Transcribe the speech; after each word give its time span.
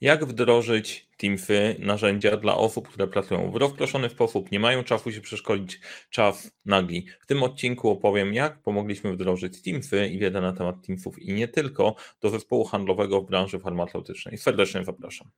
Jak 0.00 0.24
wdrożyć 0.24 1.08
Teamsy, 1.16 1.76
narzędzia 1.78 2.36
dla 2.36 2.56
osób, 2.56 2.88
które 2.88 3.06
pracują 3.06 3.50
w 3.50 3.56
rozproszony 3.56 4.08
sposób, 4.10 4.50
nie 4.50 4.60
mają 4.60 4.84
czasu 4.84 5.12
się 5.12 5.20
przeszkolić, 5.20 5.80
czas 6.10 6.50
nagli. 6.64 7.06
W 7.20 7.26
tym 7.26 7.42
odcinku 7.42 7.90
opowiem, 7.90 8.34
jak 8.34 8.62
pomogliśmy 8.62 9.12
wdrożyć 9.12 9.62
Teamsy 9.62 10.08
i 10.08 10.18
wiedzę 10.18 10.40
na 10.40 10.52
temat 10.52 10.86
Teamsów 10.86 11.18
i 11.18 11.32
nie 11.32 11.48
tylko 11.48 11.94
do 12.20 12.30
zespołu 12.30 12.64
handlowego 12.64 13.20
w 13.20 13.26
branży 13.26 13.58
farmaceutycznej. 13.58 14.38
Serdecznie 14.38 14.84
zapraszam. 14.84 15.30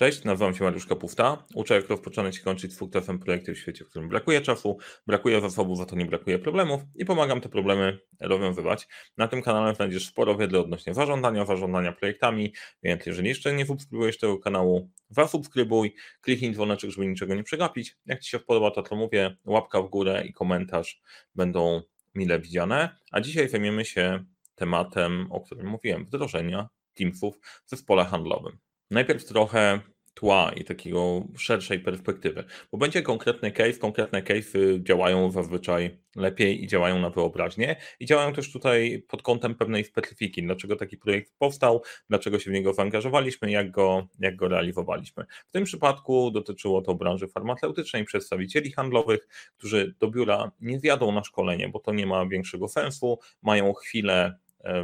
Cześć, 0.00 0.24
nazywam 0.24 0.54
się 0.54 0.64
Mariusz 0.64 0.86
Kapufta. 0.86 1.44
Uczę, 1.54 1.74
jak 1.74 1.88
rozpoczynać 1.88 2.38
i 2.38 2.40
kończyć 2.40 2.76
sukcesem 2.76 3.18
projekty 3.18 3.54
w 3.54 3.58
świecie, 3.58 3.84
w 3.84 3.88
którym 3.88 4.08
brakuje 4.08 4.40
czasu, 4.40 4.78
brakuje 5.06 5.40
zasobów, 5.40 5.78
za 5.78 5.86
to 5.86 5.96
nie 5.96 6.06
brakuje 6.06 6.38
problemów 6.38 6.80
i 6.94 7.04
pomagam 7.04 7.40
te 7.40 7.48
problemy 7.48 7.98
rozwiązywać. 8.20 8.88
Na 9.16 9.28
tym 9.28 9.42
kanale 9.42 9.74
znajdziesz 9.74 10.06
sporo 10.06 10.36
wiedzy 10.36 10.58
odnośnie 10.58 10.94
zarządzania, 10.94 11.44
zarządzania 11.44 11.92
projektami, 11.92 12.54
więc 12.82 13.06
jeżeli 13.06 13.28
jeszcze 13.28 13.52
nie 13.52 13.66
subskrybujesz 13.66 14.18
tego 14.18 14.38
kanału, 14.38 14.90
zasubskrybuj, 15.10 15.94
kliknij 16.20 16.52
dzwoneczek, 16.52 16.90
żeby 16.90 17.06
niczego 17.06 17.34
nie 17.34 17.42
przegapić. 17.42 17.96
Jak 18.06 18.20
Ci 18.20 18.30
się 18.30 18.38
podoba 18.38 18.70
to, 18.70 18.82
co 18.82 18.96
mówię, 18.96 19.36
łapka 19.44 19.82
w 19.82 19.88
górę 19.88 20.24
i 20.26 20.32
komentarz 20.32 21.02
będą 21.34 21.82
mile 22.14 22.40
widziane. 22.40 22.96
A 23.12 23.20
dzisiaj 23.20 23.48
zajmiemy 23.48 23.84
się 23.84 24.24
tematem, 24.54 25.26
o 25.32 25.40
którym 25.40 25.66
mówiłem, 25.66 26.04
wdrożenia 26.04 26.68
Teamsów 26.94 27.38
w 27.66 27.70
zespole 27.70 28.04
handlowym. 28.04 28.69
Najpierw 28.90 29.24
trochę 29.24 29.80
tła 30.14 30.52
i 30.56 30.64
takiego 30.64 31.24
szerszej 31.36 31.80
perspektywy, 31.80 32.44
bo 32.72 32.78
będzie 32.78 33.02
konkretny 33.02 33.52
case, 33.52 33.72
konkretne 33.72 34.22
case 34.22 34.58
działają 34.82 35.30
zazwyczaj 35.30 35.98
lepiej 36.16 36.64
i 36.64 36.66
działają 36.66 36.98
na 36.98 37.10
wyobraźnię 37.10 37.76
i 38.00 38.06
działają 38.06 38.32
też 38.32 38.52
tutaj 38.52 39.04
pod 39.08 39.22
kątem 39.22 39.54
pewnej 39.54 39.84
specyfiki, 39.84 40.42
dlaczego 40.42 40.76
taki 40.76 40.96
projekt 40.96 41.32
powstał, 41.38 41.82
dlaczego 42.08 42.38
się 42.38 42.50
w 42.50 42.54
niego 42.54 42.74
zaangażowaliśmy, 42.74 43.50
jak 43.50 43.70
go, 43.70 44.08
jak 44.18 44.36
go 44.36 44.48
realizowaliśmy. 44.48 45.24
W 45.48 45.50
tym 45.50 45.64
przypadku 45.64 46.30
dotyczyło 46.30 46.82
to 46.82 46.94
branży 46.94 47.28
farmaceutycznej, 47.28 48.04
przedstawicieli 48.04 48.72
handlowych, 48.72 49.28
którzy 49.58 49.94
do 50.00 50.10
biura 50.10 50.52
nie 50.60 50.80
zjadą 50.80 51.12
na 51.12 51.24
szkolenie, 51.24 51.68
bo 51.68 51.78
to 51.78 51.92
nie 51.92 52.06
ma 52.06 52.26
większego 52.26 52.68
sensu, 52.68 53.18
mają 53.42 53.72
chwilę 53.72 54.38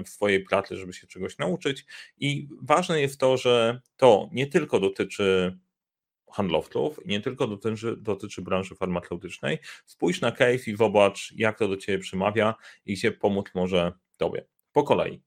w 0.04 0.08
swojej 0.08 0.44
pracy, 0.44 0.76
żeby 0.76 0.92
się 0.92 1.06
czegoś 1.06 1.38
nauczyć. 1.38 1.84
I 2.18 2.48
ważne 2.62 3.00
jest 3.00 3.20
to, 3.20 3.36
że 3.36 3.80
to 3.96 4.28
nie 4.32 4.46
tylko 4.46 4.80
dotyczy 4.80 5.58
handlowców, 6.32 7.00
nie 7.04 7.20
tylko 7.20 7.46
dotyczy, 7.46 7.96
dotyczy 7.96 8.42
branży 8.42 8.74
farmaceutycznej. 8.74 9.58
Spójrz 9.86 10.20
na 10.20 10.32
case 10.32 10.70
i 10.70 10.76
zobacz, 10.76 11.32
jak 11.36 11.58
to 11.58 11.68
do 11.68 11.76
Ciebie 11.76 11.98
przemawia 11.98 12.54
i 12.86 12.94
gdzie 12.94 13.12
pomóc 13.12 13.46
może 13.54 13.92
Tobie. 14.16 14.46
Po 14.72 14.82
kolei. 14.82 15.22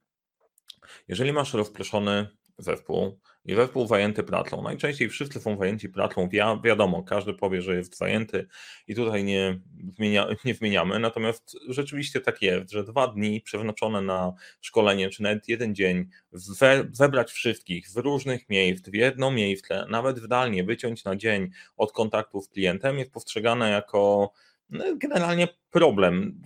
Jeżeli 1.08 1.32
masz 1.32 1.54
rozproszony 1.54 2.28
zespół, 2.58 3.20
i 3.50 3.54
zespół 3.54 3.86
zajęty 3.86 4.22
pracą. 4.22 4.62
Najczęściej 4.62 5.08
wszyscy 5.08 5.40
są 5.40 5.58
zajęci 5.58 5.88
pracą, 5.88 6.28
wi 6.28 6.38
wiadomo, 6.64 7.02
każdy 7.02 7.34
powie, 7.34 7.62
że 7.62 7.76
jest 7.76 7.96
zajęty 7.96 8.46
i 8.86 8.94
tutaj 8.94 9.24
nie, 9.24 9.60
zmienia, 9.96 10.26
nie 10.44 10.54
zmieniamy, 10.54 10.98
natomiast 10.98 11.56
rzeczywiście 11.68 12.20
tak 12.20 12.42
jest, 12.42 12.70
że 12.70 12.84
dwa 12.84 13.06
dni 13.06 13.40
przeznaczone 13.40 14.02
na 14.02 14.32
szkolenie, 14.60 15.10
czy 15.10 15.22
nawet 15.22 15.48
jeden 15.48 15.74
dzień, 15.74 16.08
we, 16.32 16.84
zebrać 16.92 17.32
wszystkich 17.32 17.88
z 17.88 17.96
różnych 17.96 18.48
miejsc 18.48 18.88
w 18.88 18.94
jedno 18.94 19.30
miejsce, 19.30 19.86
nawet 19.88 20.18
zdalnie 20.18 20.64
wyciąć 20.64 21.04
na 21.04 21.16
dzień 21.16 21.50
od 21.76 21.92
kontaktu 21.92 22.40
z 22.40 22.48
klientem 22.48 22.98
jest 22.98 23.12
postrzegane 23.12 23.70
jako 23.70 24.32
no, 24.70 24.84
generalnie 24.96 25.48
problem. 25.70 26.42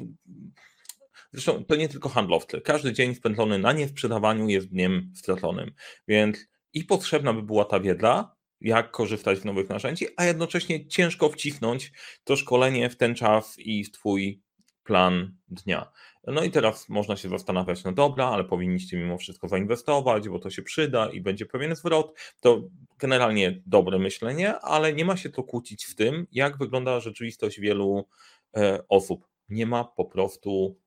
Zresztą 1.32 1.64
to 1.64 1.76
nie 1.76 1.88
tylko 1.88 2.08
handlowcy. 2.08 2.60
Każdy 2.60 2.92
dzień 2.92 3.14
spędzony 3.14 3.58
na 3.58 3.72
niesprzedawaniu 3.72 4.48
jest 4.48 4.68
dniem 4.68 5.12
straconym. 5.14 5.72
Więc 6.08 6.53
i 6.74 6.84
potrzebna 6.84 7.32
by 7.32 7.42
była 7.42 7.64
ta 7.64 7.80
wiedza, 7.80 8.36
jak 8.60 8.90
korzystać 8.90 9.38
z 9.38 9.44
nowych 9.44 9.68
narzędzi, 9.68 10.06
a 10.16 10.24
jednocześnie 10.24 10.86
ciężko 10.86 11.28
wcisnąć 11.28 11.92
to 12.24 12.36
szkolenie 12.36 12.90
w 12.90 12.96
ten 12.96 13.14
czas 13.14 13.58
i 13.58 13.84
w 13.84 13.92
Twój 13.92 14.42
plan 14.84 15.36
dnia. 15.48 15.90
No 16.26 16.42
i 16.42 16.50
teraz 16.50 16.88
można 16.88 17.16
się 17.16 17.28
zastanawiać, 17.28 17.84
no 17.84 17.92
dobra, 17.92 18.26
ale 18.26 18.44
powinniście 18.44 18.96
mimo 18.96 19.18
wszystko 19.18 19.48
zainwestować, 19.48 20.28
bo 20.28 20.38
to 20.38 20.50
się 20.50 20.62
przyda 20.62 21.10
i 21.10 21.20
będzie 21.20 21.46
pewien 21.46 21.76
zwrot. 21.76 22.18
To 22.40 22.62
generalnie 22.98 23.62
dobre 23.66 23.98
myślenie, 23.98 24.58
ale 24.58 24.92
nie 24.92 25.04
ma 25.04 25.16
się 25.16 25.30
to 25.30 25.42
kłócić 25.42 25.84
w 25.84 25.94
tym, 25.94 26.26
jak 26.32 26.58
wygląda 26.58 27.00
rzeczywistość 27.00 27.60
wielu 27.60 28.08
e, 28.56 28.84
osób. 28.88 29.28
Nie 29.48 29.66
ma 29.66 29.84
po 29.84 30.04
prostu 30.04 30.78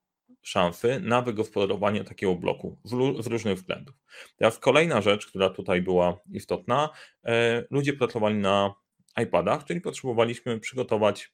szansy 0.48 1.00
na 1.00 1.22
wygospodarowanie 1.22 2.04
takiego 2.04 2.34
bloku 2.34 2.78
z, 2.84 3.26
różnych 3.26 3.56
względów. 3.56 3.94
Teraz 4.36 4.58
kolejna 4.58 5.00
rzecz, 5.00 5.26
która 5.26 5.50
tutaj 5.50 5.82
była 5.82 6.20
istotna, 6.32 6.90
e, 7.24 7.64
ludzie 7.70 7.92
pracowali 7.92 8.36
na 8.36 8.74
iPadach, 9.22 9.64
czyli 9.64 9.80
potrzebowaliśmy 9.80 10.60
przygotować 10.60 11.32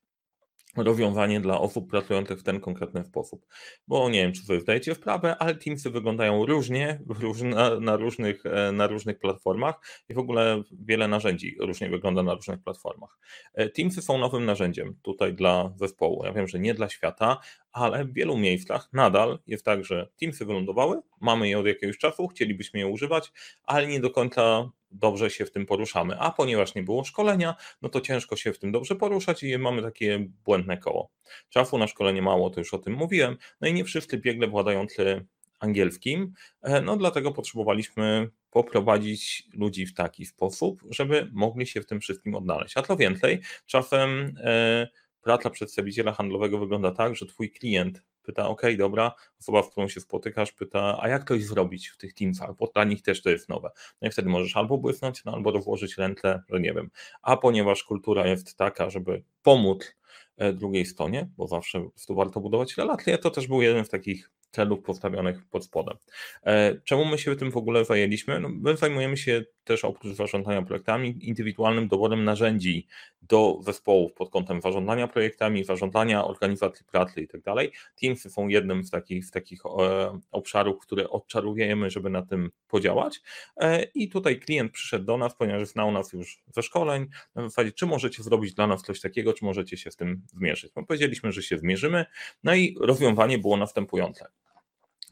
rozwiązanie 0.76 1.40
dla 1.40 1.60
osób 1.60 1.90
pracujących 1.90 2.40
w 2.40 2.42
ten 2.42 2.60
konkretny 2.60 3.04
sposób. 3.04 3.46
Bo 3.88 4.10
nie 4.10 4.22
wiem, 4.22 4.32
czy 4.32 4.42
wy 4.46 4.60
zdajecie 4.60 4.94
wprawę, 4.94 5.36
ale 5.38 5.54
Teamsy 5.54 5.90
wyglądają 5.90 6.46
różnie 6.46 7.00
na, 7.42 7.80
na, 7.80 7.96
różnych, 7.96 8.46
e, 8.46 8.72
na 8.72 8.86
różnych 8.86 9.18
platformach 9.18 9.74
i 10.08 10.14
w 10.14 10.18
ogóle 10.18 10.62
wiele 10.72 11.08
narzędzi 11.08 11.56
różnie 11.60 11.88
wygląda 11.88 12.22
na 12.22 12.34
różnych 12.34 12.62
platformach. 12.62 13.18
E, 13.54 13.68
Teamsy 13.68 14.02
są 14.02 14.18
nowym 14.18 14.44
narzędziem 14.44 14.96
tutaj 15.02 15.34
dla 15.34 15.72
zespołu. 15.76 16.24
Ja 16.24 16.32
wiem, 16.32 16.48
że 16.48 16.58
nie 16.58 16.74
dla 16.74 16.88
świata, 16.88 17.40
ale 17.72 18.04
w 18.04 18.12
wielu 18.12 18.36
miejscach 18.36 18.88
nadal 18.92 19.38
jest 19.46 19.64
tak, 19.64 19.84
że 19.84 20.08
Teamsy 20.20 20.44
wylądowały, 20.44 21.00
mamy 21.20 21.48
je 21.48 21.58
od 21.58 21.66
jakiegoś 21.66 21.98
czasu, 21.98 22.28
chcielibyśmy 22.28 22.80
je 22.80 22.86
używać, 22.86 23.32
ale 23.64 23.86
nie 23.86 24.00
do 24.00 24.10
końca 24.10 24.70
dobrze 24.94 25.30
się 25.30 25.46
w 25.46 25.50
tym 25.50 25.66
poruszamy. 25.66 26.18
A 26.18 26.30
ponieważ 26.30 26.74
nie 26.74 26.82
było 26.82 27.04
szkolenia, 27.04 27.54
no 27.82 27.88
to 27.88 28.00
ciężko 28.00 28.36
się 28.36 28.52
w 28.52 28.58
tym 28.58 28.72
dobrze 28.72 28.96
poruszać 28.96 29.42
i 29.42 29.58
mamy 29.58 29.82
takie 29.82 30.26
błędne 30.44 30.78
koło. 30.78 31.10
Czasu 31.48 31.78
na 31.78 31.86
szkolenie 31.86 32.22
mało, 32.22 32.50
to 32.50 32.60
już 32.60 32.74
o 32.74 32.78
tym 32.78 32.94
mówiłem. 32.94 33.36
No 33.60 33.68
i 33.68 33.72
nie 33.74 33.84
wszyscy 33.84 34.18
biegle 34.18 34.48
władający 34.48 35.26
angielskim, 35.60 36.32
e, 36.62 36.82
no 36.82 36.96
dlatego 36.96 37.32
potrzebowaliśmy 37.32 38.30
poprowadzić 38.50 39.48
ludzi 39.54 39.86
w 39.86 39.94
taki 39.94 40.26
sposób, 40.26 40.82
żeby 40.90 41.28
mogli 41.32 41.66
się 41.66 41.80
w 41.80 41.86
tym 41.86 42.00
wszystkim 42.00 42.34
odnaleźć. 42.34 42.76
A 42.76 42.82
to 42.82 42.96
więcej, 42.96 43.40
czasem 43.66 44.36
e, 44.44 44.88
praca 45.22 45.50
przedstawiciela 45.50 46.12
handlowego 46.12 46.58
wygląda 46.58 46.90
tak, 46.90 47.16
że 47.16 47.26
twój 47.26 47.50
klient 47.50 48.02
pyta, 48.24 48.48
ok, 48.48 48.62
dobra, 48.78 49.14
osoba, 49.40 49.62
z 49.62 49.70
którą 49.70 49.88
się 49.88 50.00
spotykasz, 50.00 50.52
pyta, 50.52 50.98
a 51.00 51.08
jak 51.08 51.24
to 51.24 51.38
zrobić 51.38 51.88
w 51.88 51.96
tych 51.96 52.14
teamsach, 52.14 52.56
bo 52.56 52.66
dla 52.66 52.84
nich 52.84 53.02
też 53.02 53.22
to 53.22 53.30
jest 53.30 53.48
nowe. 53.48 53.70
No 54.02 54.08
i 54.08 54.10
wtedy 54.10 54.28
możesz 54.28 54.56
albo 54.56 54.78
błysnąć, 54.78 55.24
no, 55.24 55.32
albo 55.32 55.50
rozłożyć 55.50 55.96
ręce, 55.96 56.42
że 56.48 56.60
nie 56.60 56.72
wiem. 56.72 56.90
A 57.22 57.36
ponieważ 57.36 57.84
kultura 57.84 58.26
jest 58.26 58.56
taka, 58.56 58.90
żeby 58.90 59.22
pomóc 59.42 59.96
e, 60.36 60.52
drugiej 60.52 60.86
stronie, 60.86 61.28
bo 61.36 61.48
zawsze 61.48 61.84
tu 62.06 62.14
warto 62.14 62.40
budować 62.40 62.76
relacje, 62.76 63.18
to 63.18 63.30
też 63.30 63.46
był 63.46 63.62
jeden 63.62 63.84
z 63.84 63.88
takich 63.88 64.30
celów 64.54 64.82
postawionych 64.82 65.44
pod 65.50 65.64
spodem. 65.64 65.96
E, 66.42 66.80
czemu 66.84 67.04
my 67.04 67.18
się 67.18 67.36
tym 67.36 67.50
w 67.50 67.56
ogóle 67.56 67.84
zajęliśmy? 67.84 68.40
No, 68.40 68.48
my 68.48 68.76
zajmujemy 68.76 69.16
się 69.16 69.44
też 69.64 69.84
oprócz 69.84 70.14
zarządzania 70.14 70.62
projektami 70.62 71.28
indywidualnym 71.28 71.88
doborem 71.88 72.24
narzędzi 72.24 72.86
do 73.22 73.58
zespołów 73.62 74.12
pod 74.12 74.30
kątem 74.30 74.60
zarządzania 74.60 75.08
projektami, 75.08 75.64
zarządzania 75.64 76.24
organizacji 76.24 76.86
pracy 76.86 77.20
i 77.20 77.28
tak 77.28 77.40
dalej. 77.40 77.72
Teamsy 78.00 78.30
są 78.30 78.48
jednym 78.48 78.84
z 78.84 78.90
takich, 78.90 79.24
z 79.24 79.30
takich 79.30 79.66
e, 79.66 80.20
obszarów, 80.30 80.78
które 80.78 81.10
odczarujemy, 81.10 81.90
żeby 81.90 82.10
na 82.10 82.22
tym 82.22 82.50
podziałać. 82.68 83.20
E, 83.56 83.82
I 83.82 84.08
tutaj 84.08 84.40
klient 84.40 84.72
przyszedł 84.72 85.04
do 85.04 85.16
nas, 85.16 85.36
ponieważ 85.36 85.68
znał 85.68 85.92
nas 85.92 86.12
już 86.12 86.42
ze 86.54 86.62
szkoleń, 86.62 87.06
na 87.34 87.42
zasadzie, 87.42 87.72
czy 87.72 87.86
możecie 87.86 88.22
zrobić 88.22 88.54
dla 88.54 88.66
nas 88.66 88.82
coś 88.82 89.00
takiego, 89.00 89.32
czy 89.32 89.44
możecie 89.44 89.76
się 89.76 89.90
z 89.90 89.96
tym 89.96 90.22
zmierzyć. 90.26 90.72
My 90.76 90.86
powiedzieliśmy, 90.86 91.32
że 91.32 91.42
się 91.42 91.58
zmierzymy, 91.58 92.04
no 92.44 92.54
i 92.54 92.76
rozwiązanie 92.80 93.38
było 93.38 93.56
następujące. 93.56 94.26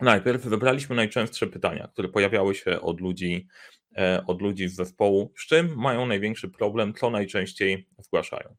Najpierw 0.02 0.42
wybraliśmy 0.42 0.96
najczęstsze 0.96 1.46
pytania, 1.46 1.88
które 1.92 2.08
pojawiały 2.08 2.54
się 2.54 2.80
od 2.80 3.00
ludzi, 3.00 3.48
e, 3.96 4.24
od 4.26 4.42
ludzi 4.42 4.68
z 4.68 4.74
zespołu, 4.74 5.32
z 5.38 5.46
czym 5.46 5.74
mają 5.76 6.06
największy 6.06 6.48
problem, 6.48 6.94
co 6.94 7.10
najczęściej 7.10 7.88
zgłaszają. 7.98 8.56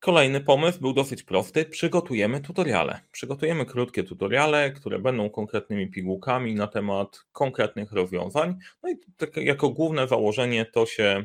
Kolejny 0.00 0.40
pomysł 0.40 0.80
był 0.80 0.92
dosyć 0.92 1.22
prosty. 1.22 1.64
Przygotujemy 1.64 2.40
tutoriale. 2.40 3.00
Przygotujemy 3.12 3.66
krótkie 3.66 4.04
tutoriale, 4.04 4.70
które 4.70 4.98
będą 4.98 5.30
konkretnymi 5.30 5.90
pigułkami 5.90 6.54
na 6.54 6.66
temat 6.66 7.20
konkretnych 7.32 7.92
rozwiązań. 7.92 8.56
No 8.82 8.90
i 8.90 8.94
tak 9.16 9.36
jako 9.36 9.68
główne 9.70 10.08
założenie 10.08 10.64
to 10.64 10.86
się 10.86 11.24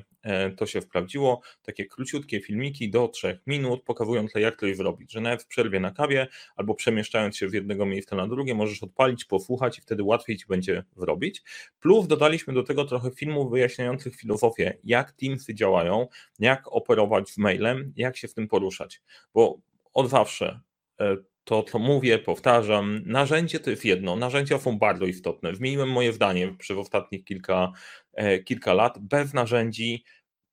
to 0.57 0.65
się 0.65 0.81
sprawdziło. 0.81 1.41
Takie 1.61 1.85
króciutkie 1.85 2.41
filmiki 2.41 2.89
do 2.89 3.07
3 3.07 3.39
minut, 3.47 3.83
pokazujące 3.83 4.41
jak 4.41 4.59
to 4.59 4.67
zrobić, 4.75 5.11
że 5.11 5.21
nawet 5.21 5.43
w 5.43 5.47
przerwie 5.47 5.79
na 5.79 5.91
kawie 5.91 6.27
albo 6.55 6.75
przemieszczając 6.75 7.37
się 7.37 7.49
z 7.49 7.53
jednego 7.53 7.85
miejsca 7.85 8.15
na 8.15 8.27
drugie, 8.27 8.55
możesz 8.55 8.83
odpalić, 8.83 9.25
posłuchać 9.25 9.77
i 9.77 9.81
wtedy 9.81 10.03
łatwiej 10.03 10.37
ci 10.37 10.45
będzie 10.47 10.83
zrobić. 10.95 11.43
Plus 11.79 12.07
dodaliśmy 12.07 12.53
do 12.53 12.63
tego 12.63 12.85
trochę 12.85 13.11
filmów 13.11 13.51
wyjaśniających 13.51 14.15
filozofię, 14.15 14.77
jak 14.83 15.11
Teamsy 15.11 15.55
działają, 15.55 16.07
jak 16.39 16.67
operować 16.67 17.29
z 17.29 17.37
mailem, 17.37 17.93
jak 17.95 18.17
się 18.17 18.27
w 18.27 18.33
tym 18.33 18.47
poruszać, 18.47 19.01
bo 19.33 19.59
od 19.93 20.09
zawsze 20.09 20.59
e, 20.99 21.17
to, 21.47 21.63
co 21.63 21.79
mówię, 21.79 22.19
powtarzam. 22.19 23.01
Narzędzie 23.05 23.59
to 23.59 23.69
jest 23.69 23.85
jedno. 23.85 24.15
Narzędzia 24.15 24.59
są 24.59 24.79
bardzo 24.79 25.05
istotne. 25.05 25.55
Zmieniłem 25.55 25.89
moje 25.89 26.13
zdanie 26.13 26.55
przez 26.59 26.77
ostatnich 26.77 27.23
kilka, 27.23 27.71
e, 28.13 28.39
kilka 28.39 28.73
lat. 28.73 28.99
Bez 28.99 29.33
narzędzi 29.33 30.03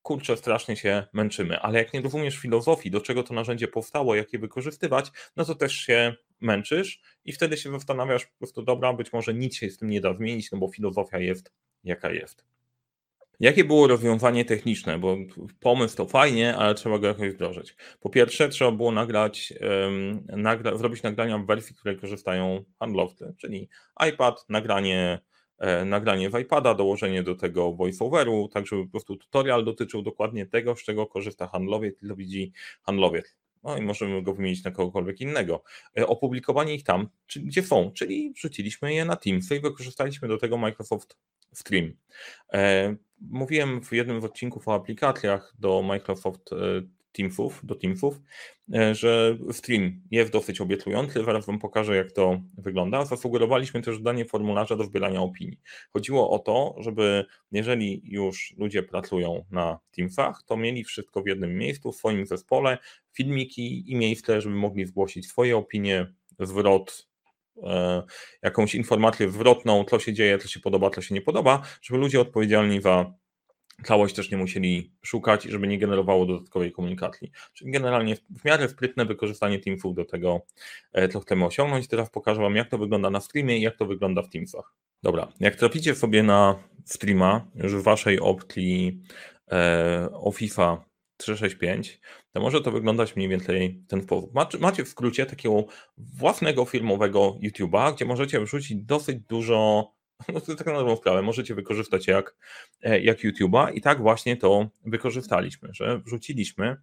kurczę, 0.04 0.36
strasznie 0.36 0.76
się 0.76 1.06
męczymy, 1.12 1.60
ale 1.60 1.78
jak 1.78 1.92
nie 1.92 2.00
rozumiesz 2.00 2.38
filozofii, 2.38 2.90
do 2.90 3.00
czego 3.00 3.22
to 3.22 3.34
narzędzie 3.34 3.68
powstało, 3.68 4.14
jak 4.14 4.32
je 4.32 4.38
wykorzystywać, 4.38 5.10
no 5.36 5.44
to 5.44 5.54
też 5.54 5.72
się 5.74 6.14
męczysz 6.40 7.00
i 7.24 7.32
wtedy 7.32 7.56
się 7.56 7.72
zastanawiasz 7.72 8.26
po 8.26 8.38
prostu, 8.38 8.62
dobra, 8.62 8.92
być 8.92 9.12
może 9.12 9.34
nic 9.34 9.56
się 9.56 9.70
z 9.70 9.78
tym 9.78 9.90
nie 9.90 10.00
da 10.00 10.14
zmienić, 10.14 10.52
no 10.52 10.58
bo 10.58 10.68
filozofia 10.68 11.18
jest 11.18 11.52
jaka 11.84 12.10
jest. 12.10 12.44
Jakie 13.40 13.64
było 13.64 13.86
rozwiązanie 13.86 14.44
techniczne? 14.44 14.98
Bo 14.98 15.16
pomysł 15.60 15.96
to 15.96 16.06
fajnie, 16.06 16.56
ale 16.56 16.74
trzeba 16.74 16.98
go 16.98 17.06
jakoś 17.06 17.30
wdrożyć. 17.30 17.76
Po 18.00 18.10
pierwsze, 18.10 18.48
trzeba 18.48 18.70
było 18.70 18.92
nagrać, 18.92 19.52
um, 19.60 20.26
nagra 20.28 20.76
zrobić 20.76 21.02
nagrania 21.02 21.38
w 21.38 21.46
wersji, 21.46 21.76
której 21.76 21.98
korzystają 21.98 22.64
handlowcy, 22.78 23.34
czyli 23.38 23.68
iPad, 24.08 24.44
nagranie 24.48 25.20
nagranie 25.84 26.30
w 26.30 26.38
iPada, 26.38 26.74
dołożenie 26.74 27.22
do 27.22 27.34
tego 27.34 27.72
voiceoveru, 27.72 28.48
tak 28.48 28.66
żeby 28.66 28.84
po 28.84 28.90
prostu 28.90 29.16
tutorial 29.16 29.64
dotyczył 29.64 30.02
dokładnie 30.02 30.46
tego, 30.46 30.76
z 30.76 30.82
czego 30.82 31.06
korzysta 31.06 31.46
handlowiec 31.46 32.02
i 32.02 32.08
to 32.08 32.16
widzi 32.16 32.52
handlowiec. 32.82 33.36
No 33.64 33.76
i 33.76 33.82
możemy 33.82 34.22
go 34.22 34.34
wymienić 34.34 34.64
na 34.64 34.70
kogokolwiek 34.70 35.20
innego. 35.20 35.62
E, 35.98 36.06
opublikowanie 36.06 36.74
ich 36.74 36.84
tam, 36.84 37.08
gdzie 37.36 37.62
są, 37.62 37.92
czyli 37.92 38.32
wrzuciliśmy 38.32 38.94
je 38.94 39.04
na 39.04 39.16
Teams 39.16 39.52
i 39.52 39.60
wykorzystaliśmy 39.60 40.28
do 40.28 40.38
tego 40.38 40.56
Microsoft 40.56 41.16
Stream. 41.52 41.92
E, 42.52 42.96
mówiłem 43.20 43.82
w 43.82 43.92
jednym 43.92 44.20
z 44.20 44.24
odcinków 44.24 44.68
o 44.68 44.74
aplikacjach 44.74 45.54
do 45.58 45.82
Microsoft 45.82 46.50
Teamsów, 47.14 47.60
do 47.62 47.74
Teamsów, 47.74 48.20
e, 48.74 48.94
że 48.94 49.38
stream 49.52 50.02
jest 50.10 50.32
dosyć 50.32 50.60
obiecujący, 50.60 51.24
zaraz 51.24 51.46
Wam 51.46 51.58
pokażę 51.58 51.96
jak 51.96 52.12
to 52.12 52.40
wygląda. 52.58 53.04
Zasugerowaliśmy 53.04 53.82
też 53.82 53.98
danie 53.98 54.24
formularza 54.24 54.76
do 54.76 54.84
zbierania 54.84 55.20
opinii. 55.20 55.60
Chodziło 55.92 56.30
o 56.30 56.38
to, 56.38 56.74
żeby 56.78 57.24
jeżeli 57.52 58.00
już 58.04 58.54
ludzie 58.58 58.82
pracują 58.82 59.44
na 59.50 59.78
Teamsach, 59.90 60.42
to 60.46 60.56
mieli 60.56 60.84
wszystko 60.84 61.22
w 61.22 61.26
jednym 61.26 61.58
miejscu, 61.58 61.92
w 61.92 61.96
swoim 61.96 62.26
zespole, 62.26 62.78
filmiki 63.12 63.92
i 63.92 63.96
miejsce, 63.96 64.40
żeby 64.40 64.54
mogli 64.54 64.86
zgłosić 64.86 65.26
swoje 65.28 65.56
opinie, 65.56 66.12
zwrot, 66.40 67.08
e, 67.62 68.02
jakąś 68.42 68.74
informację 68.74 69.30
zwrotną, 69.30 69.84
co 69.84 69.98
się 69.98 70.12
dzieje, 70.12 70.38
co 70.38 70.48
się 70.48 70.60
podoba, 70.60 70.90
co 70.90 71.02
się 71.02 71.14
nie 71.14 71.22
podoba, 71.22 71.62
żeby 71.82 72.00
ludzie 72.00 72.20
odpowiedzialni 72.20 72.80
za 72.80 73.14
całość 73.84 74.14
też 74.14 74.30
nie 74.30 74.36
musieli 74.36 74.92
szukać, 75.02 75.44
żeby 75.44 75.66
nie 75.66 75.78
generowało 75.78 76.26
dodatkowej 76.26 76.72
komunikacji. 76.72 77.30
Czyli 77.52 77.70
generalnie 77.70 78.16
w 78.16 78.44
miarę 78.44 78.68
sprytne 78.68 79.04
wykorzystanie 79.04 79.58
Teamsów 79.58 79.94
do 79.94 80.04
tego, 80.04 80.40
e, 80.92 81.08
co 81.08 81.20
chcemy 81.20 81.44
osiągnąć. 81.44 81.88
Teraz 81.88 82.10
pokażę 82.10 82.42
Wam, 82.42 82.56
jak 82.56 82.68
to 82.68 82.78
wygląda 82.78 83.10
na 83.10 83.20
streamie 83.20 83.58
i 83.58 83.60
jak 83.60 83.76
to 83.76 83.86
wygląda 83.86 84.22
w 84.22 84.30
Teamsach. 84.30 84.74
Dobra, 85.02 85.28
jak 85.40 85.56
traficie 85.56 85.94
sobie 85.94 86.22
na 86.22 86.58
streama 86.84 87.46
już 87.54 87.74
w 87.74 87.82
Waszej 87.82 88.20
opcji 88.20 89.02
e, 89.50 90.08
Office'a 90.12 90.76
365, 91.16 92.00
to 92.32 92.40
może 92.40 92.60
to 92.60 92.70
wyglądać 92.70 93.16
mniej 93.16 93.28
więcej 93.28 93.82
w 93.86 93.86
ten 93.86 94.02
sposób. 94.02 94.30
Macie, 94.60 94.84
w 94.84 94.88
skrócie 94.88 95.26
takiego 95.26 95.64
własnego 95.98 96.64
firmowego 96.64 97.36
YouTube'a, 97.42 97.94
gdzie 97.94 98.04
możecie 98.04 98.40
wrzucić 98.40 98.76
dosyć 98.84 99.20
dużo 99.20 99.90
no 100.32 100.40
to 100.40 100.54
tak 100.54 100.66
na 100.66 100.72
dobrą 100.72 100.96
sprawę, 100.96 101.22
możecie 101.22 101.54
wykorzystać 101.54 102.06
jak, 102.06 102.36
e, 102.82 103.00
jak 103.00 103.18
YouTube'a 103.18 103.74
i 103.74 103.80
tak 103.80 104.02
właśnie 104.02 104.36
to 104.36 104.68
wykorzystaliśmy, 104.86 105.68
że 105.72 105.98
wrzuciliśmy 105.98 106.76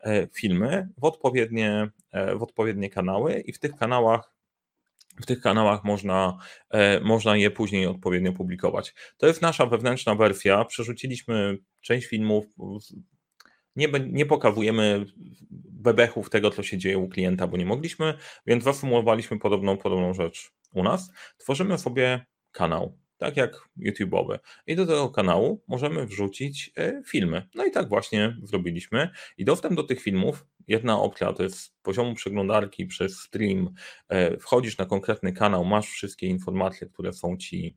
e, 0.00 0.28
filmy 0.34 0.88
w 0.98 1.04
odpowiednie, 1.04 1.90
e, 2.12 2.36
w 2.36 2.42
odpowiednie 2.42 2.90
kanały 2.90 3.40
i 3.40 3.52
w 3.52 3.58
tych 3.58 3.76
kanałach 3.76 4.36
w 5.20 5.26
tych 5.26 5.40
kanałach 5.40 5.84
można, 5.84 6.38
można 7.02 7.36
je 7.36 7.50
później 7.50 7.86
odpowiednio 7.86 8.32
publikować. 8.32 8.94
To 9.16 9.26
jest 9.26 9.42
nasza 9.42 9.66
wewnętrzna 9.66 10.14
wersja. 10.14 10.64
Przerzuciliśmy 10.64 11.58
część 11.80 12.06
filmów, 12.06 12.46
nie, 13.76 13.88
nie 14.10 14.26
pokazujemy 14.26 15.06
bebechów 15.86 16.30
tego, 16.30 16.50
co 16.50 16.62
się 16.62 16.78
dzieje 16.78 16.98
u 16.98 17.08
klienta, 17.08 17.46
bo 17.46 17.56
nie 17.56 17.66
mogliśmy, 17.66 18.14
więc 18.46 18.64
zaformułowaliśmy 18.64 19.38
podobną, 19.38 19.76
podobną 19.76 20.14
rzecz 20.14 20.52
u 20.72 20.82
nas. 20.82 21.12
Tworzymy 21.38 21.78
sobie 21.78 22.26
kanał, 22.56 22.98
tak 23.18 23.36
jak 23.36 23.68
YouTube'owy. 23.78 24.38
I 24.66 24.76
do 24.76 24.86
tego 24.86 25.08
kanału 25.08 25.62
możemy 25.68 26.06
wrzucić 26.06 26.72
e, 26.76 27.02
filmy. 27.06 27.48
No 27.54 27.64
i 27.64 27.70
tak 27.70 27.88
właśnie 27.88 28.36
zrobiliśmy. 28.42 29.10
I 29.38 29.44
dostęp 29.44 29.74
do 29.74 29.82
tych 29.82 30.02
filmów, 30.02 30.46
jedna 30.68 31.00
opcja 31.00 31.32
to 31.32 31.42
jest 31.42 31.58
z 31.58 31.70
poziomu 31.82 32.14
przeglądarki 32.14 32.86
przez 32.86 33.18
stream, 33.18 33.74
e, 34.08 34.38
wchodzisz 34.38 34.78
na 34.78 34.86
konkretny 34.86 35.32
kanał, 35.32 35.64
masz 35.64 35.88
wszystkie 35.88 36.26
informacje, 36.26 36.86
które 36.86 37.12
są 37.12 37.36
Ci 37.36 37.76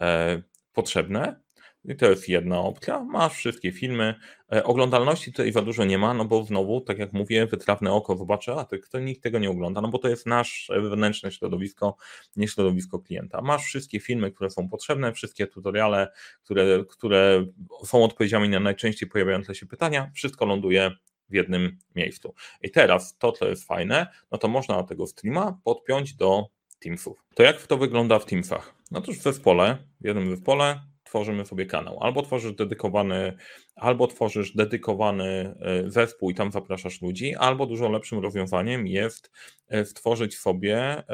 e, 0.00 0.42
potrzebne 0.72 1.40
i 1.88 1.96
to 1.96 2.10
jest 2.10 2.28
jedna 2.28 2.60
opcja. 2.60 3.04
Masz 3.04 3.32
wszystkie 3.32 3.72
filmy. 3.72 4.14
E, 4.52 4.64
oglądalności 4.64 5.32
tutaj 5.32 5.52
za 5.52 5.62
dużo 5.62 5.84
nie 5.84 5.98
ma, 5.98 6.14
no 6.14 6.24
bo 6.24 6.42
znowu, 6.44 6.80
tak 6.80 6.98
jak 6.98 7.12
mówię, 7.12 7.46
wytrawne 7.46 7.92
oko 7.92 8.16
zobaczy, 8.16 8.52
a 8.52 8.66
to 8.90 8.98
nikt 8.98 9.22
tego 9.22 9.38
nie 9.38 9.50
ogląda, 9.50 9.80
no 9.80 9.88
bo 9.88 9.98
to 9.98 10.08
jest 10.08 10.26
nasze 10.26 10.80
wewnętrzne 10.80 11.32
środowisko, 11.32 11.96
nie 12.36 12.48
środowisko 12.48 12.98
klienta. 12.98 13.42
Masz 13.42 13.64
wszystkie 13.64 14.00
filmy, 14.00 14.30
które 14.30 14.50
są 14.50 14.68
potrzebne, 14.68 15.12
wszystkie 15.12 15.46
tutoriale, 15.46 16.08
które, 16.42 16.84
które 16.90 17.46
są 17.84 18.04
odpowiedziami 18.04 18.48
na 18.48 18.60
najczęściej 18.60 19.08
pojawiające 19.08 19.54
się 19.54 19.66
pytania, 19.66 20.10
wszystko 20.14 20.46
ląduje 20.46 20.90
w 21.30 21.34
jednym 21.34 21.78
miejscu. 21.96 22.34
I 22.62 22.70
teraz 22.70 23.18
to, 23.18 23.32
co 23.32 23.48
jest 23.48 23.66
fajne, 23.66 24.06
no 24.32 24.38
to 24.38 24.48
można 24.48 24.82
tego 24.82 25.06
streama 25.06 25.58
podpiąć 25.64 26.14
do 26.14 26.48
Teamsów. 26.78 27.24
To 27.34 27.42
jak 27.42 27.66
to 27.66 27.76
wygląda 27.76 28.18
w 28.18 28.24
Teamsach? 28.24 28.74
No 28.90 29.00
to 29.00 29.12
w 29.12 29.16
zespole, 29.16 29.78
w 30.00 30.06
jednym 30.06 30.36
zespole 30.36 30.80
tworzymy 31.08 31.46
sobie 31.46 31.66
kanał. 31.66 31.98
Albo 32.02 32.22
tworzysz 32.22 32.52
dedykowany, 32.52 33.36
albo 33.78 34.06
tworzysz 34.06 34.56
dedykowany 34.56 35.54
e, 35.60 35.90
zespół 35.90 36.30
i 36.30 36.34
tam 36.34 36.52
zapraszasz 36.52 37.02
ludzi, 37.02 37.34
albo 37.34 37.66
dużo 37.66 37.88
lepszym 37.88 38.18
rozwiązaniem 38.18 38.86
jest 38.86 39.30
e, 39.68 39.84
stworzyć 39.84 40.38
sobie 40.38 40.78
e, 40.78 41.04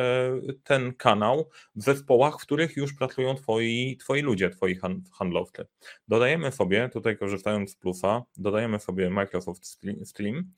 ten 0.64 0.94
kanał 0.94 1.48
w 1.76 1.82
zespołach, 1.82 2.34
w 2.34 2.42
których 2.42 2.76
już 2.76 2.94
pracują 2.94 3.34
twoi, 3.34 3.96
twoi 4.00 4.22
ludzie, 4.22 4.50
twoi 4.50 4.78
handlowcy. 5.12 5.66
Dodajemy 6.08 6.52
sobie, 6.52 6.88
tutaj 6.88 7.16
korzystając 7.16 7.70
z 7.70 7.76
plusa, 7.76 8.22
dodajemy 8.36 8.80
sobie 8.80 9.10
Microsoft 9.10 9.66
Stream, 10.04 10.52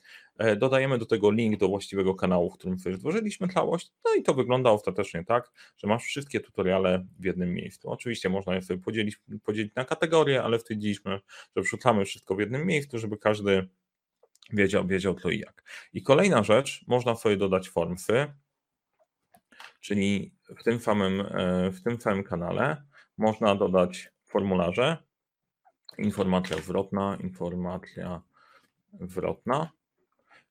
dodajemy 0.57 0.99
do 0.99 1.07
tego 1.07 1.31
link 1.31 1.61
do 1.61 1.69
właściwego 1.69 2.15
kanału, 2.15 2.51
w 2.51 2.55
którym 2.55 2.79
sobie 2.79 2.97
stworzyliśmy 2.97 3.49
całość, 3.49 3.93
no 4.05 4.15
i 4.15 4.23
to 4.23 4.35
wygląda 4.35 4.71
ostatecznie 4.71 5.25
tak, 5.25 5.51
że 5.77 5.89
masz 5.89 6.03
wszystkie 6.03 6.41
tutoriale 6.41 7.07
w 7.19 7.25
jednym 7.25 7.55
miejscu. 7.55 7.91
Oczywiście 7.91 8.29
można 8.29 8.55
je 8.55 8.63
sobie 8.63 8.83
podzielić 8.83 9.17
podzielić 9.45 9.75
na 9.75 9.85
kategorie, 9.85 10.43
ale 10.43 10.59
stwierdziliśmy, 10.59 11.21
że 11.57 11.63
wrzucamy 11.63 11.96
wszystko 12.05 12.35
w 12.35 12.41
jednym 12.41 12.67
miejscu, 12.67 12.99
żeby 12.99 13.19
każdy 13.19 13.69
wiedział, 14.53 14.87
wiedział 14.87 15.15
to 15.15 15.31
i 15.31 15.39
jak. 15.39 15.65
I 15.93 16.03
kolejna 16.03 16.43
rzecz, 16.43 16.85
można 16.87 17.15
sobie 17.15 17.37
dodać 17.37 17.69
formsy, 17.69 18.33
czyli 19.81 20.35
w 20.61 20.65
tym 20.65 20.81
samym, 20.81 21.21
e, 21.21 21.71
w 21.71 21.83
tym 21.83 22.01
samym 22.01 22.25
kanale 22.25 22.83
można 23.19 23.55
dodać 23.55 24.11
formularze, 24.25 24.97
informacja 25.99 26.57
zwrotna, 26.57 27.19
informacja 27.21 28.23
zwrotna 29.01 29.71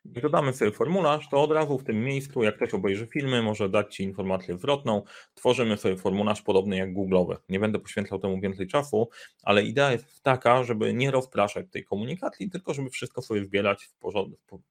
dodamy 0.05 0.53
sobie 0.53 0.71
formularz, 0.71 1.29
to 1.29 1.43
od 1.43 1.51
razu 1.51 1.77
w 1.77 1.83
tym 1.83 2.03
miejscu, 2.03 2.43
jak 2.43 2.55
ktoś 2.55 2.74
obejrzy 2.74 3.07
filmy, 3.07 3.41
może 3.41 3.69
dać 3.69 3.95
Ci 3.95 4.03
informację 4.03 4.57
zwrotną. 4.57 5.03
Tworzymy 5.33 5.77
sobie 5.77 5.97
formularz 5.97 6.41
podobny 6.41 6.77
jak 6.77 6.93
Google'owy. 6.93 7.35
Nie 7.50 7.59
będę 7.59 7.79
poświęcał 7.79 8.19
temu 8.19 8.41
więcej 8.41 8.67
czasu, 8.67 9.09
ale 9.43 9.63
idea 9.63 9.91
jest 9.91 10.24
taka, 10.24 10.63
żeby 10.63 10.93
nie 10.93 11.12
rozpraszać 11.12 11.65
tej 11.71 11.83
komunikacji, 11.83 12.50
tylko 12.50 12.74
żeby 12.74 12.89
wszystko 12.89 13.21
sobie 13.21 13.45
zbierać 13.45 13.85
w, 13.85 13.93
porządku, 13.93 14.62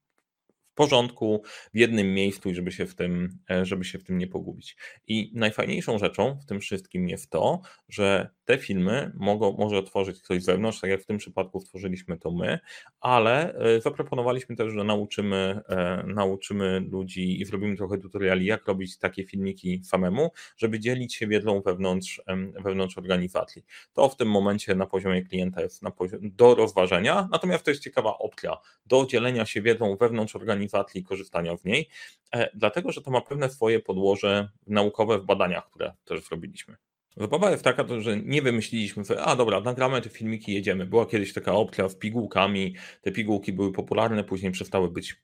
porządku, 0.75 1.43
w 1.73 1.77
jednym 1.77 2.13
miejscu 2.13 2.49
i 2.49 2.55
żeby 2.55 2.71
się 2.71 2.85
w 2.85 2.95
tym, 2.95 3.37
e, 3.51 3.65
żeby 3.65 3.85
się 3.85 3.99
w 3.99 4.03
tym 4.03 4.17
nie 4.17 4.27
pogubić. 4.27 4.77
I 5.07 5.31
najfajniejszą 5.35 5.99
rzeczą 5.99 6.39
w 6.41 6.45
tym 6.45 6.59
wszystkim 6.59 7.09
jest 7.09 7.29
to, 7.29 7.61
że 7.89 8.29
te 8.45 8.57
filmy 8.57 9.11
mogą, 9.15 9.57
może 9.57 9.77
otworzyć 9.77 10.21
ktoś 10.21 10.41
z 10.41 10.45
zewnątrz, 10.45 10.81
tak 10.81 10.89
jak 10.89 11.01
w 11.01 11.05
tym 11.05 11.17
przypadku 11.17 11.59
stworzyliśmy 11.59 12.17
to 12.17 12.31
my, 12.31 12.59
ale 12.99 13.53
e, 13.53 13.81
zaproponowaliśmy 13.81 14.55
też, 14.55 14.73
że 14.73 14.83
nauczymy, 14.83 15.61
e, 15.69 16.03
nauczymy 16.07 16.79
ludzi 16.91 17.41
i 17.41 17.45
zrobimy 17.45 17.77
trochę 17.77 17.97
tutoriali, 17.97 18.45
jak 18.45 18.67
robić 18.67 18.97
takie 18.97 19.23
filmiki 19.23 19.81
samemu, 19.83 20.31
żeby 20.57 20.79
dzielić 20.79 21.15
się 21.15 21.27
wiedzą 21.27 21.61
wewnątrz, 21.61 22.21
wewnątrz 22.63 22.97
organizacji. 22.97 23.63
To 23.93 24.09
w 24.09 24.17
tym 24.17 24.27
momencie 24.27 24.75
na 24.75 24.85
poziomie 24.85 25.23
klienta 25.23 25.61
jest 25.61 25.81
poziom, 25.97 26.19
do 26.23 26.55
rozważenia, 26.55 27.27
natomiast 27.31 27.65
to 27.65 27.71
jest 27.71 27.83
ciekawa 27.83 28.17
opcja 28.17 28.57
do 28.85 29.05
dzielenia 29.05 29.45
się 29.45 29.61
wiedzą 29.61 29.97
wewnątrz 29.97 30.35
organizacji 30.35 30.64
i 30.99 31.03
korzystania 31.03 31.57
w 31.57 31.65
niej, 31.65 31.89
e, 32.33 32.49
dlatego 32.53 32.91
że 32.91 33.01
to 33.01 33.11
ma 33.11 33.21
pewne 33.21 33.49
swoje 33.49 33.79
podłoże 33.79 34.49
naukowe 34.67 35.19
w 35.19 35.25
badaniach, 35.25 35.69
które 35.69 35.93
też 36.05 36.23
zrobiliśmy. 36.23 36.75
Zabawa 37.17 37.51
jest 37.51 37.63
taka, 37.63 38.01
że 38.01 38.17
nie 38.17 38.41
wymyśliliśmy, 38.41 39.03
że 39.03 39.21
a 39.23 39.35
dobra, 39.35 39.61
nagramy 39.61 40.01
te 40.01 40.09
filmiki, 40.09 40.53
jedziemy. 40.53 40.85
Była 40.85 41.05
kiedyś 41.05 41.33
taka 41.33 41.53
opcja 41.53 41.89
z 41.89 41.95
pigułkami, 41.95 42.75
te 43.01 43.11
pigułki 43.11 43.53
były 43.53 43.71
popularne, 43.71 44.23
później 44.23 44.51
przestały 44.51 44.89
być 44.89 45.15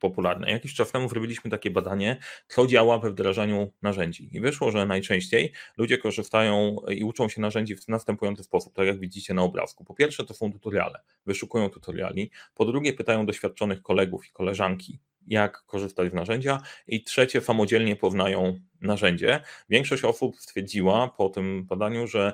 popularne. 0.00 0.50
Jakiś 0.50 0.74
czas 0.74 0.92
temu 0.92 1.08
zrobiliśmy 1.08 1.50
takie 1.50 1.70
badanie, 1.70 2.16
co 2.48 2.66
działa 2.66 2.98
we 2.98 3.10
wdrażaniu 3.10 3.72
narzędzi. 3.82 4.36
I 4.36 4.40
wyszło, 4.40 4.70
że 4.70 4.86
najczęściej 4.86 5.52
ludzie 5.76 5.98
korzystają 5.98 6.76
i 6.90 7.04
uczą 7.04 7.28
się 7.28 7.40
narzędzi 7.40 7.76
w 7.76 7.88
następujący 7.88 8.42
sposób, 8.42 8.74
tak 8.74 8.86
jak 8.86 9.00
widzicie 9.00 9.34
na 9.34 9.42
obrazku. 9.42 9.84
Po 9.84 9.94
pierwsze 9.94 10.24
to 10.24 10.34
są 10.34 10.52
tutoriale, 10.52 11.00
wyszukują 11.26 11.70
tutoriali. 11.70 12.30
Po 12.54 12.64
drugie 12.64 12.92
pytają 12.92 13.26
doświadczonych 13.26 13.82
kolegów 13.82 14.26
i 14.26 14.32
koleżanki, 14.32 14.98
jak 15.26 15.62
korzystać 15.66 16.10
z 16.10 16.14
narzędzia 16.14 16.62
i 16.86 17.04
trzecie, 17.04 17.40
samodzielnie 17.40 17.96
poznają 17.96 18.60
narzędzie. 18.80 19.40
Większość 19.68 20.04
osób 20.04 20.36
stwierdziła 20.36 21.08
po 21.08 21.28
tym 21.28 21.64
badaniu, 21.64 22.06
że 22.06 22.32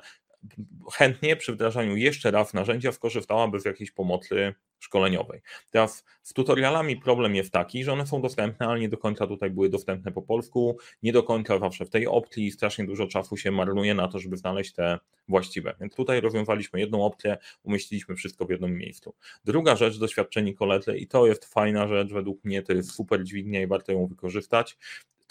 chętnie 0.93 1.37
przy 1.37 1.53
wdrażaniu 1.53 1.97
jeszcze 1.97 2.31
raz 2.31 2.55
narzędzia 2.55 2.93
skorzystałaby 2.93 3.61
z 3.61 3.65
jakiejś 3.65 3.91
pomocy 3.91 4.55
szkoleniowej. 4.83 5.41
Teraz 5.71 6.05
z 6.23 6.33
tutorialami 6.33 6.97
problem 6.97 7.35
jest 7.35 7.53
taki, 7.53 7.85
że 7.85 7.93
one 7.93 8.07
są 8.07 8.23
dostępne, 8.23 8.67
ale 8.67 8.81
nie 8.81 8.89
do 8.89 8.99
końca 8.99 9.27
tutaj 9.27 9.51
były 9.51 9.69
dostępne 9.69 10.13
po 10.13 10.23
polsku, 10.23 10.77
nie 11.03 11.13
do 11.13 11.23
końca 11.23 11.59
zawsze 11.59 11.85
w 11.85 11.91
tej 11.91 12.07
opcji, 12.07 12.51
strasznie 12.51 12.85
dużo 12.85 13.07
czasu 13.07 13.37
się 13.37 13.51
marnuje 13.51 13.95
na 13.95 14.09
to, 14.09 14.19
żeby 14.19 14.37
znaleźć 14.37 14.73
te 14.73 14.99
właściwe. 15.29 15.75
Więc 15.81 15.95
tutaj 15.95 16.21
rozwiązaliśmy 16.21 16.81
jedną 16.81 17.05
opcję, 17.05 17.39
umieściliśmy 17.63 18.17
wszystko 18.17 18.45
w 18.45 18.51
jednym 18.51 18.79
miejscu. 18.79 19.15
Druga 19.45 19.77
rzecz, 19.77 19.99
doświadczeni 19.99 20.55
koledzy 20.55 20.97
i 20.99 21.07
to 21.07 21.27
jest 21.27 21.45
fajna 21.45 21.89
rzecz, 21.89 22.13
według 22.13 22.45
mnie 22.45 22.63
to 22.63 22.73
jest 22.73 22.93
super 22.93 23.25
dźwignia 23.25 23.63
i 23.63 23.67
warto 23.67 23.93
ją 23.93 24.07
wykorzystać, 24.07 24.79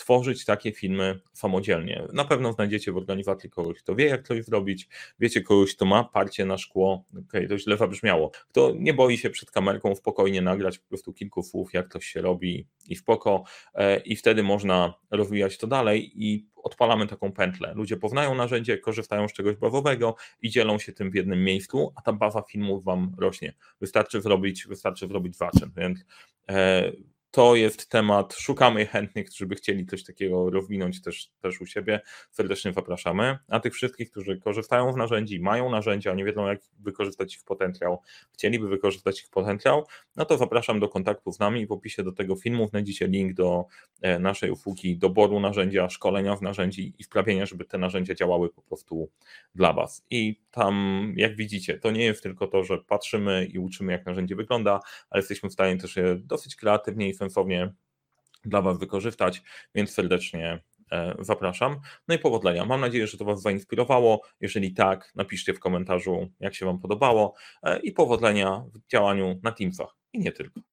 tworzyć 0.02 0.46
takie 0.46 0.72
filmy 0.72 1.20
samodzielnie. 1.34 2.04
Na 2.14 2.26
pewno 2.26 2.54
znajdziecie 2.54 2.92
w 2.92 2.98
organizacji 2.98 3.50
kogoś, 3.50 3.80
kto 3.80 3.96
wie, 3.96 4.06
jak 4.06 4.28
coś 4.28 4.46
zrobić, 4.46 4.90
wiecie 5.20 5.42
kogoś, 5.42 5.76
kto 5.76 5.86
ma 5.86 6.04
parcie 6.04 6.46
na 6.46 6.58
szkło, 6.58 7.06
okej, 7.12 7.24
okay, 7.28 7.48
to 7.48 7.58
źle 7.58 7.78
zabrzmiało, 7.78 8.32
kto 8.50 8.74
nie 8.78 8.94
boi 8.94 9.18
się 9.18 9.30
przed 9.30 9.52
kamerką 9.52 9.96
spokojnie 9.96 10.42
nagrać 10.42 10.80
po 10.80 10.88
prostu 10.88 11.14
kilku 11.14 11.44
słów, 11.44 11.74
jak 11.74 11.88
to 11.88 12.00
się 12.00 12.22
robi 12.22 12.68
i 12.90 12.96
spoko 12.96 13.44
e, 13.74 14.00
i 14.00 14.16
wtedy 14.16 14.44
można 14.44 14.94
rozwijać 15.12 15.58
to 15.58 15.68
dalej 15.68 16.12
i 16.16 16.48
odpalamy 16.56 17.08
taką 17.08 17.32
pętlę. 17.32 17.74
Ludzie 17.76 17.98
poznają 17.98 18.36
narzędzie, 18.36 18.78
korzystają 18.78 19.28
z 19.28 19.34
czegoś 19.34 19.56
bawowego 19.56 20.16
i 20.42 20.50
dzielą 20.50 20.80
się 20.80 20.94
tym 20.94 21.12
w 21.12 21.16
jednym 21.16 21.44
miejscu, 21.44 21.94
a 21.96 22.02
ta 22.02 22.14
baza 22.14 22.42
filmów 22.42 22.84
wam 22.84 23.16
rośnie. 23.20 23.54
Wystarczy 23.82 24.22
zrobić, 24.22 24.68
wystarczy 24.68 25.08
zrobić 25.08 25.38
zaczyn, 25.38 25.72
więc 25.78 26.06
e, 26.50 26.92
to 27.32 27.56
jest 27.56 27.90
temat. 27.90 28.34
Szukamy 28.34 28.86
chętnych, 28.86 29.28
którzy 29.28 29.46
by 29.46 29.56
chcieli 29.56 29.86
coś 29.86 30.04
takiego 30.04 30.50
rozwinąć 30.50 31.02
też, 31.02 31.30
też 31.42 31.62
u 31.62 31.66
siebie. 31.66 32.02
Serdecznie 32.32 32.74
zapraszamy. 32.74 33.38
A 33.48 33.60
tych 33.60 33.74
wszystkich, 33.74 34.12
którzy 34.12 34.40
korzystają 34.40 34.94
z 34.94 34.96
narzędzi, 34.96 35.40
mają 35.40 35.70
narzędzia, 35.70 36.14
nie 36.14 36.26
wiedzą, 36.26 36.48
jak 36.48 36.60
wykorzystać 36.80 37.36
ich 37.36 37.44
potencjał, 37.44 38.02
chcieliby 38.34 38.68
wykorzystać 38.68 39.22
ich 39.22 39.30
potencjał, 39.30 39.86
no 40.16 40.26
to 40.26 40.38
zapraszam 40.38 40.80
do 40.80 40.90
kontaktu 40.90 41.32
z 41.32 41.40
nami. 41.40 41.68
W 41.68 41.72
opisie 41.72 42.04
do 42.04 42.12
tego 42.12 42.36
filmu 42.36 42.68
znajdziecie 42.68 43.08
link 43.08 43.34
do 43.34 43.66
e, 44.02 44.20
naszej 44.20 44.52
usługi 44.52 44.98
doboru 44.98 45.40
narzędzia, 45.40 45.90
szkolenia 45.90 46.36
w 46.36 46.42
narzędzi 46.42 46.94
i 47.00 47.04
sprawienia, 47.04 47.46
żeby 47.46 47.66
te 47.66 47.78
narzędzia 47.78 48.16
działały 48.16 48.50
po 48.50 48.62
prostu 48.62 49.10
dla 49.56 49.74
Was. 49.74 50.06
I 50.10 50.42
tam, 50.52 51.14
jak 51.18 51.36
widzicie, 51.36 51.80
to 51.80 51.92
nie 51.92 52.04
jest 52.04 52.24
tylko 52.24 52.48
to, 52.48 52.64
że 52.64 52.78
patrzymy 52.78 53.46
i 53.46 53.60
uczymy, 53.60 53.92
jak 53.92 54.06
narzędzie 54.06 54.36
wygląda, 54.36 54.80
ale 55.10 55.20
jesteśmy 55.20 55.50
w 55.50 55.54
stanie 55.54 55.78
też 55.78 55.96
je 55.96 56.16
dosyć 56.16 56.56
kreatywnie 56.56 57.10
i 57.10 57.14
sensownie 57.14 57.74
dla 58.46 58.62
Was 58.62 58.80
wykorzystać, 58.80 59.42
więc 59.76 59.92
serdecznie 59.92 60.64
e, 60.92 61.16
zapraszam. 61.20 61.80
No 62.08 62.16
i 62.16 62.20
powodzenia. 62.20 62.66
Mam 62.66 62.82
nadzieję, 62.82 63.08
że 63.08 63.18
to 63.18 63.26
Was 63.26 63.42
zainspirowało. 63.42 64.22
Jeżeli 64.42 64.74
tak, 64.74 65.12
napiszcie 65.16 65.54
w 65.54 65.60
komentarzu, 65.60 66.32
jak 66.40 66.56
się 66.56 66.66
Wam 66.66 66.80
podobało 66.80 67.34
e, 67.64 67.80
i 67.80 67.92
powodzenia 67.92 68.64
w 68.74 68.92
działaniu 68.92 69.40
na 69.44 69.52
Teamsach 69.52 69.96
i 70.14 70.20
nie 70.20 70.32
tylko. 70.32 70.71